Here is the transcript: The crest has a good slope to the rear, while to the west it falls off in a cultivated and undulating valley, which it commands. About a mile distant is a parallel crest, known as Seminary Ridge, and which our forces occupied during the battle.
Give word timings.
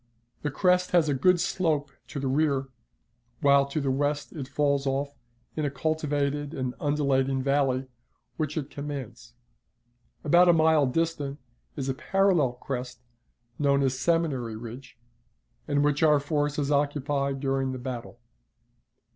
The 0.41 0.49
crest 0.49 0.93
has 0.93 1.07
a 1.09 1.13
good 1.13 1.39
slope 1.39 1.91
to 2.07 2.19
the 2.19 2.27
rear, 2.27 2.69
while 3.41 3.67
to 3.67 3.79
the 3.79 3.91
west 3.91 4.33
it 4.33 4.47
falls 4.47 4.87
off 4.87 5.15
in 5.55 5.63
a 5.63 5.69
cultivated 5.69 6.55
and 6.55 6.73
undulating 6.79 7.43
valley, 7.43 7.87
which 8.35 8.57
it 8.57 8.71
commands. 8.71 9.35
About 10.23 10.49
a 10.49 10.53
mile 10.53 10.87
distant 10.87 11.37
is 11.75 11.87
a 11.87 11.93
parallel 11.93 12.53
crest, 12.53 13.03
known 13.59 13.83
as 13.83 13.99
Seminary 13.99 14.55
Ridge, 14.55 14.97
and 15.67 15.83
which 15.83 16.01
our 16.01 16.19
forces 16.19 16.71
occupied 16.71 17.39
during 17.39 17.71
the 17.71 17.77
battle. 17.77 18.19